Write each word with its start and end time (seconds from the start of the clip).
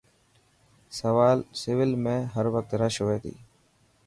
سول 0.97 1.43
۾ 2.05 2.17
هروقت 2.35 2.69
رش 2.81 2.95
هئي 3.07 3.19
تي. 3.23 3.35